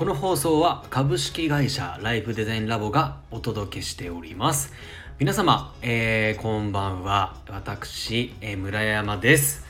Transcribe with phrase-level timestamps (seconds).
[0.00, 4.72] この放送は株式会社ライフデザインラボがお届けしております。
[5.18, 7.36] 皆様、えー、こんばんは。
[7.50, 9.66] 私、えー、村山です。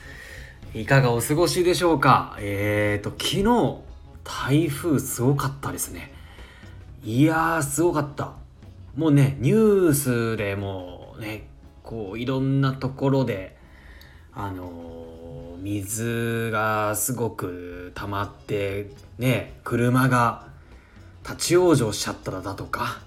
[0.73, 2.37] いかがお過ごしでしょうか？
[2.39, 3.81] えーと昨日
[4.23, 6.13] 台風すごかったですね。
[7.03, 8.31] いやーすごかった。
[8.95, 11.49] もうねニュースでもね
[11.83, 13.57] こういろんなところで
[14.31, 20.47] あのー、水がすごく溜まってね車が
[21.23, 22.99] 立ち往生しちゃったらだとか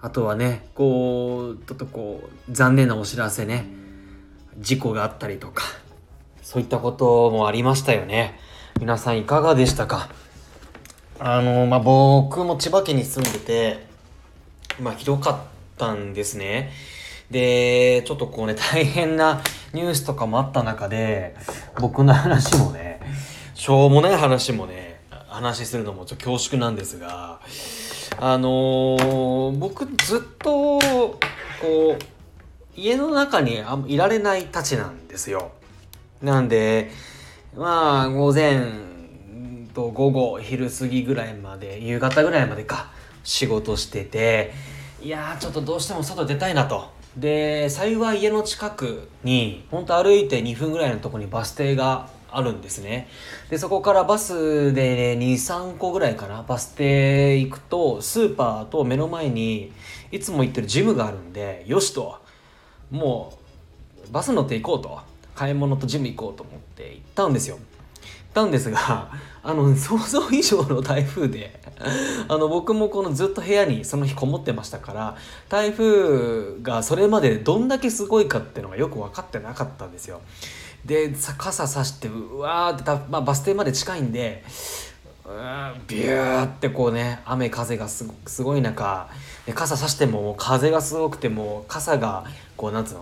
[0.00, 3.66] あとはねこうちょっとこう残念なお知らせね
[4.58, 5.64] 事故があったりとか
[6.42, 8.40] そういったこともありましたよね。
[8.80, 10.08] 皆さんいかがでしたか？
[11.18, 13.86] あのまあ僕も千葉県に住んでて
[14.80, 15.38] まあひどかっ
[15.76, 16.72] たんですね。
[17.30, 19.42] でちょっとこうね大変な
[19.74, 21.36] ニュースとかもあった中で
[21.78, 23.00] 僕の話もね
[23.54, 24.89] しょうもない話もね
[25.30, 27.40] 話するのもちょっと恐縮なんですが
[28.18, 31.18] あのー、僕ずっとこ
[31.92, 31.98] う
[32.76, 35.52] 家の中にいられないたちなんですよ。
[36.22, 36.90] なんで
[37.56, 38.60] まあ午前
[39.74, 42.90] と午後昼過ぎぐらいまで夕方ぐらいまでか
[43.24, 44.52] 仕事してて
[45.02, 46.98] いやちょっとどうしても外出たいなと。
[47.16, 53.08] で幸い家の近くにほんと歩いて2分ぐらいのとこにバス停があるんですね。
[53.50, 56.42] でそこからバスで、ね、23個ぐらいかな。
[56.42, 59.72] バス停行くとスーパーと目の前に
[60.12, 62.18] いつも行ってるジムがあるんでよしと。
[62.90, 63.38] も
[64.08, 65.10] うバス乗って行こうと。
[65.40, 67.56] 買い物とジム行こうと思って行ったんですよ。
[67.56, 67.64] 行っ
[68.34, 69.10] たんですが
[69.42, 71.58] あの想像以上の台風で
[72.28, 75.16] あの僕もこのずっと部屋にその日こもってましたから
[75.48, 80.20] 台風がそれまでどんだけすごいかっていうのがよく分かってなかったんですよ。
[80.84, 84.44] で傘さしてうわーってた、まあ、バス停まで近いんで
[85.86, 88.04] ビューってこうね雨風がす
[88.42, 89.08] ごい中
[89.54, 92.24] 傘さしても風がすごくても傘が
[92.56, 93.00] こうなんつうの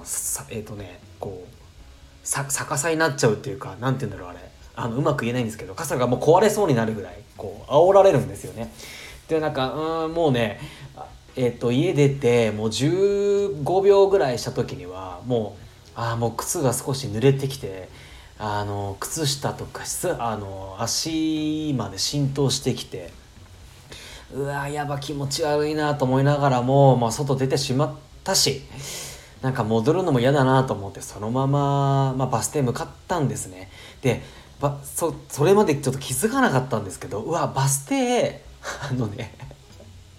[0.50, 1.58] えっ、ー、とねこう
[2.26, 4.40] 逆さになっちゃうっていうかなんて言うんだろうあれ
[4.76, 8.72] あのうまく言えないんですけど傘がもう壊れそうになるぐらいこう煽られるんですよね。
[9.28, 10.60] でなんかうんもうね
[11.36, 15.67] えっ、ー、と家出てもう15秒ぐらいした時にはもう
[16.00, 17.88] あもう靴が少し濡れてきて
[18.38, 19.82] あの靴下とか
[20.20, 23.10] あの足まで浸透してきて
[24.32, 28.62] うわやば気持ち悪いなと思いながらも、まあ、外出てしまったし
[29.42, 33.68] なんか戻るのも嫌だなと思ってそのまま、まあ、バス停向かったんですね。
[34.00, 34.22] で
[34.84, 38.42] そそれまでちょっと気づかなかったんですけどうわバス停
[38.90, 39.34] あのね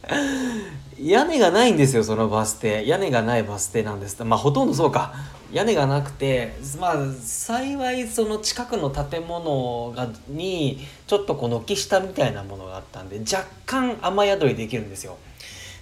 [1.01, 2.85] 屋根がないんですよそのバス停。
[2.85, 4.23] 屋根がないバス停なんです。
[4.23, 5.13] まあほとんどそうか。
[5.51, 15.17] 屋根がなくてまあ幸いその近くの建物がにちょっとこう軒下みたいなものがあったんで若干雨宿りできるんですよ。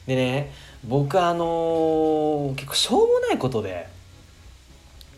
[0.06, 0.54] でね
[0.86, 3.90] 僕あのー、結構しょうもないことで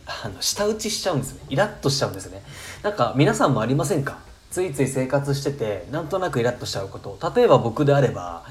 [0.07, 1.41] あの舌打ちしちゃうんですね。
[1.49, 2.41] イラッとしちゃうんですね。
[2.81, 4.17] なんか皆さんもありませんか？
[4.49, 7.19] ついつい生活しててなんとなくイラッとしちゃうこと。
[7.35, 8.43] 例えば僕であれば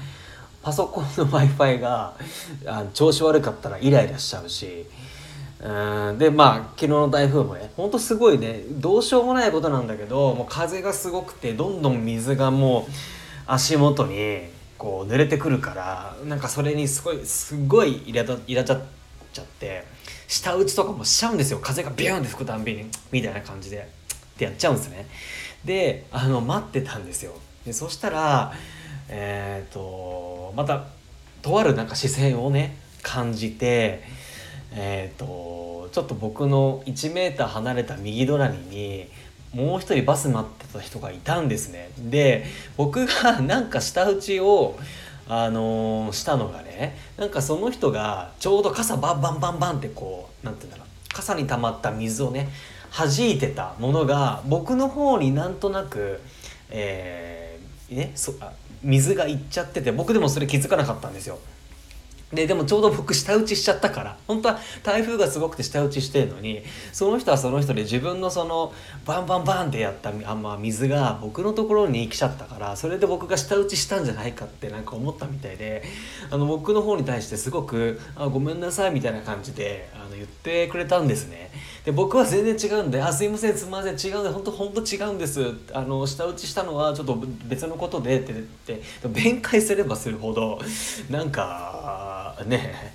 [0.61, 2.15] パソコンの w i f i が
[2.65, 4.85] あ調子悪かったらイライラしちゃうし。
[5.61, 12.91] うんでまあ昨日の台風もねほんとすごいねどうしようもないことなんだけどもう風がすごくてどんどん水がもう
[13.45, 14.43] 足元に
[14.77, 18.81] こう濡れてくるからなんかそれにすごいすごいイライラちゃっ
[19.33, 19.83] ちゃって
[20.29, 21.59] 舌打ちとかもしちゃうんですよ。
[21.59, 25.07] 風がビューンって吹くたんびにみたいな感じでってやっちゃうんですね。
[25.65, 27.33] であの待ってたんですよ。
[27.65, 28.53] でそしたら
[29.09, 30.85] えっ、ー、とまた
[31.41, 34.03] とあるなんか視線をね感じて
[34.73, 39.07] えっ、ー、とちょっと僕の 1m 離れた右隣に
[39.53, 41.89] もう一人バス待ってた人がいたんですね。
[41.97, 42.45] で
[42.77, 44.77] 僕が なんか舌打ちを
[45.27, 52.49] あのー、したのがねなんかその人がちょうど傘バンバンバンバンってこうなんて言うんだろう傘に溜まった水をね
[52.95, 56.21] 弾いてたものが僕の方になんとなく
[56.71, 58.51] えー、ねそあ
[58.83, 61.39] 水がいっちゃってて僕でもそれ気づかなかったんですよ
[62.33, 66.61] ででもちょうど僕舌打ちしちゃったから本当は台風がすごくて舌打ちしてるのに
[66.93, 68.71] その人はその人で自分のその
[69.05, 75.83] バンバンバンってやったあんま水が僕のところに来ちゃったからそれで僕が舌打ちしたんじゃないかってなんか思ったみたいで
[76.29, 81.49] あの僕の方に対してすごく「あごめんなさい」みたいな感じであの言ってくれたんですね。
[81.89, 85.43] で僕は全然違うんで「あすいませんすいません違うんで本当本当違うんです」
[85.73, 90.59] あの舌打ちしたのはちょっと別のことでって言って弁解すればするほど
[91.09, 92.93] なんかね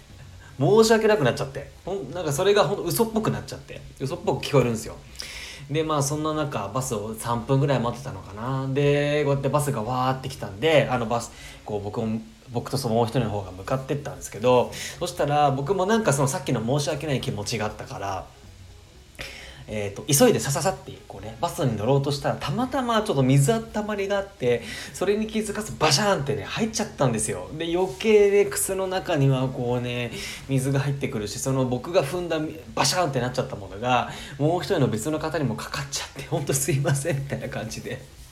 [0.60, 1.68] 申し訳なくなっちゃって。
[1.84, 3.80] ほんなんかそれがほんと嘘っぽくなっちゃって。
[3.98, 4.94] 嘘っぽく聞こえるんですよ。
[5.68, 8.72] でまあそんな中バスを3分ぐらい待ってたのかな。
[8.72, 11.32] でこうやってバスがわーって来たんであのバス
[11.64, 12.20] こう僕も
[12.52, 14.70] 僕とそのもう一人の方が向かってったんですけど
[15.00, 18.26] そしたら僕もなんかそのさっきの申し訳ない気持ちがあったから
[19.66, 24.62] えーと、急いでさささってこう、ね、バスに乗ろうとしたらたまたまちょっと水あったまりがあって
[24.92, 30.10] それに気づかずバシャーンってね入っちゃったんですよで余計で靴の中にはこうね
[30.48, 32.38] 水が入ってくるしその僕が踏んだ
[32.74, 38.23] バシャーンってなっちゃったものがもう一人の別の方にもかかっちゃってほんとすいませんみたいな感じで。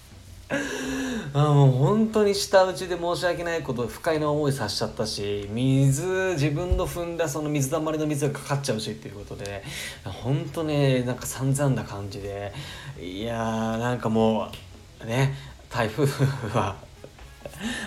[1.34, 6.02] あもう本当に舌打ちで申し訳ないこと不快な思いさせちゃったし水
[6.34, 9.64] 自分の踏んだその水たまりの水がかかっちゃうしっていうことで
[10.04, 12.52] 本当ねなんか散々な感じで
[13.00, 14.50] いやーなんかも
[15.02, 15.34] うね
[15.70, 16.06] 台風
[16.50, 16.76] は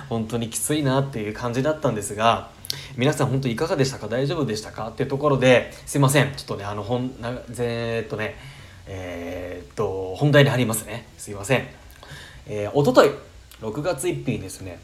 [0.09, 2.49] 本当にきついなっていう感じだったんですが
[2.97, 4.07] 皆さん本当いかがでしたか？
[4.07, 4.87] 大丈夫でしたか？
[4.89, 6.33] っていうところですいません。
[6.35, 8.35] ちょっとねあのほんなぜっとね
[8.87, 11.07] えー、っと本題に入りますね。
[11.17, 11.84] すいません。
[12.47, 13.09] えー、おととい
[13.61, 14.79] 6月1日にですね、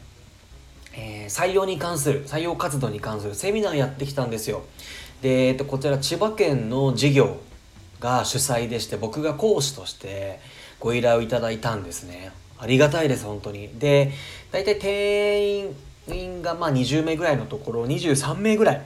[0.94, 4.62] えー、採用に関する採用活動に関するセミナーやってきたんですよ。
[5.20, 7.40] で、えっと、こちら千葉県の事業
[8.00, 10.40] が主催でして僕が講師として
[10.80, 12.32] ご依頼をいただいたんですね。
[12.58, 13.68] ありがたいです本当に。
[13.78, 14.12] で
[14.50, 15.72] 大体定
[16.08, 18.82] 員がまあ20名ぐらいのところ23名ぐらい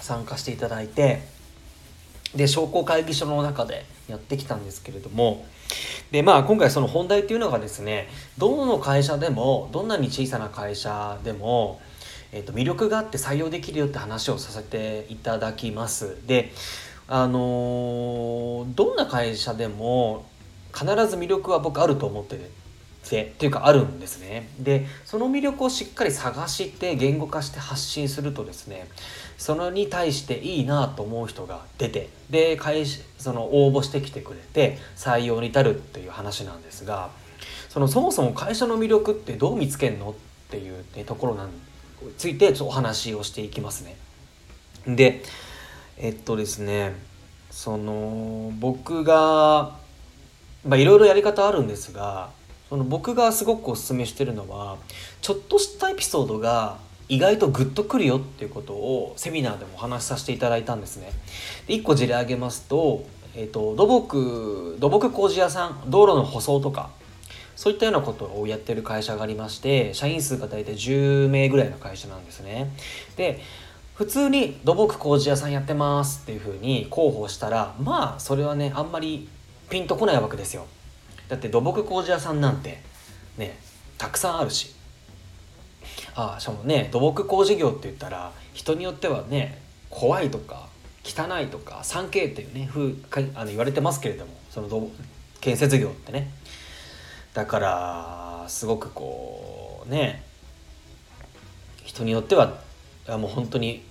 [0.00, 1.22] 参加していただいて
[2.34, 5.44] で商工会議所の中でやってきたんですけれども
[6.10, 8.08] でまあ今回その本題っていうのがですね
[8.38, 11.80] どの会社でもどんなに小さな会社でも、
[12.32, 16.18] えー、と魅力があって採用できるよって話をさせていただきます。
[16.26, 16.52] で
[17.08, 20.24] あのー、どんな会社でも
[20.72, 22.38] 必ず魅力は僕あると思って
[23.08, 28.88] てっていうかあるんですねでその魅力をしっかり探して言語化して発信するとですね
[29.38, 37.10] それに対していいなと思う人が出てで会その応募してきてくれて採用に至るっていう話なんですが
[37.68, 40.14] そのそもそも会社の魅力ってどう見つけんのっ
[40.50, 41.40] ていう、ね、ところに
[42.18, 43.96] ついてちょっとお話をしていきますね。
[44.86, 45.22] で
[45.96, 46.94] えっとですね
[47.50, 49.76] その僕が
[50.66, 52.30] いろいろやり方あるんですが
[52.72, 54.78] その僕がすごくおすすめしてるのは
[55.20, 61.12] ちょっとしたエピソードが意外とグッとくるよっていうことをセミナーでもお話しさせていただいたんですね。
[61.66, 63.04] で1個事例挙げますと,、
[63.34, 66.88] えーと、土木土木工事屋さん道路の舗装とか
[67.56, 72.70] そういったようなことをやってる会社がありまして社員数が大体10名ぐらいの会社なんですね。
[73.16, 73.42] で
[73.96, 79.28] 普通に土木工事屋さんやってますっていうふうに広報したらまあそれはねあんまり
[79.68, 80.66] ピンとこないわけですよ。
[81.32, 82.82] だって土木工事屋さんなんて
[83.38, 83.56] ね
[83.96, 84.74] たくさんあるし。
[86.14, 89.58] あしかもね土木工事業って言ったら人によってはね
[89.88, 90.68] 怖いとか
[91.02, 92.96] 汚いとか 3K っていうねふう
[93.34, 94.90] あの言われてますけれどもその
[95.40, 96.28] 建設業ってね。
[97.32, 100.22] だからすごくこうね
[101.82, 102.58] 人によっては
[103.08, 103.82] もう本当に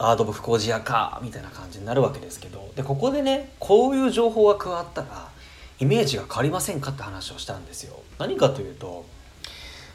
[0.00, 2.72] アー土木工事屋かみたいな感じになるわけですけど。
[2.74, 5.35] でここでねこういう情報が加わったら
[5.78, 8.00] イメージが変わりませんかって話をしたんですよ。
[8.18, 9.04] 何かというと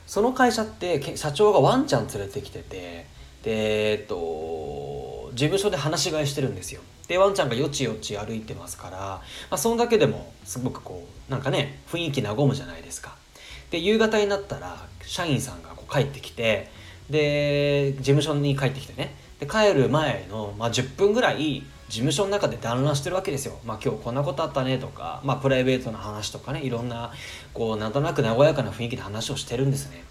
[0.06, 3.06] その会社って社長がワンちゃん連れてきてて
[3.44, 6.82] でえっと事務所で話し飼いしてるんですよ。
[7.08, 13.16] でワンちゃんがよちよち歩いてますから、まあ、そのだけでもすごくこうなんかね雰囲気和むじゃないですか。
[13.70, 16.70] で夕方になったら社員さんがこう帰ってきて
[17.10, 19.16] で事務所に帰ってきてね。
[19.40, 23.60] で帰る前の、まあ、10分ぐらい事務所の中で団らんしてるわけですよ。
[23.66, 27.12] まあ今日こんなことあったねとか、まあプライベートな話とかね、いろんな、
[27.54, 30.02] こう、なんとなく和やかな雰囲気で話をしてるんですね。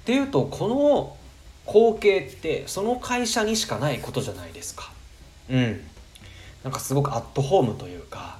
[0.00, 1.16] っていうと、この
[1.66, 4.90] 光景ってその会社にしかないことじゃないですか。
[5.50, 5.80] うん。
[6.64, 8.38] なんかすごくアットホームというか、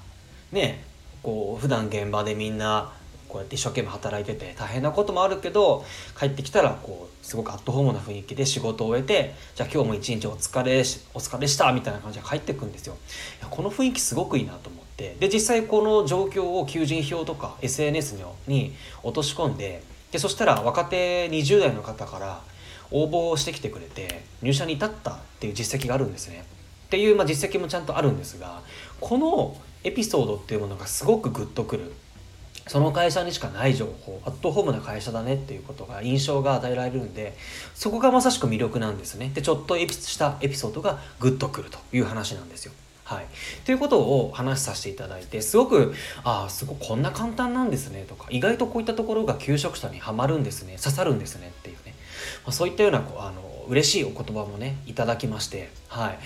[0.51, 0.83] ね、
[1.23, 2.93] こう、普段現場でみんな
[3.37, 5.85] こうやって一生懸命働いてて大変なこともあるけど
[6.19, 10.79] 帰ってきたらこうすごくアットホームな雰囲気で仕事を終えてじゃあ今日も一日お疲れ
[11.13, 12.97] お疲れしたみたいな感じで帰ってくんですよ。
[13.51, 15.17] この雰囲気すごくいいなと思って。
[15.21, 18.17] で実際この状況を求人票とか SNS
[18.47, 22.41] に落とし込んででそしたら若手20代の方から
[22.91, 26.47] 応募してきてくれて入社に至ったっていう実績があるんですね。
[26.87, 28.63] っていう、まあ、実績もちゃんとあるんですが
[29.01, 31.93] このエピソードっていうものがすごくグッとくる。
[32.67, 37.37] その会社にしかない情報アットホームな会社だねっていうことが印象が与えられるんで
[37.75, 39.31] そこがまさしく魅力なんですね。
[39.35, 42.73] でちょっとエピしたエピソードがグッとくるという話なんですよ。
[43.05, 43.27] はい、
[43.65, 45.95] ということを話させていただいてすごく
[46.25, 51.95] ああすごくこんな簡単なんですねとか意外とこういったところが求職者にはまるんですね刺さるんですねっていうね、
[52.45, 56.19] まあ、そういったようなこうあの嬉しいお言葉もねいただきましてはい。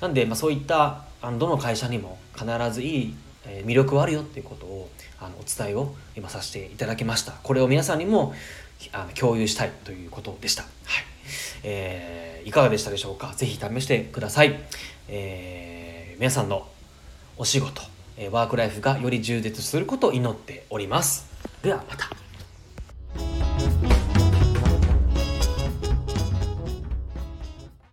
[0.00, 3.14] なんで、まあ、そういったあのどの会社にも必ずいい
[3.48, 4.90] え魅力はあるよっていうことを
[5.20, 7.32] あのお伝えを今させていただきました。
[7.32, 8.34] これを皆さんにも
[8.92, 10.72] あの共有したいということでした、はい。
[11.64, 13.34] えー、いかがでしたでしょうか？
[13.36, 14.60] 是非試してください、
[15.08, 16.68] えー、皆さんの
[17.36, 17.82] お仕事
[18.30, 21.26] ワークライフがより充実することを祈っております。
[21.62, 22.27] ではまた。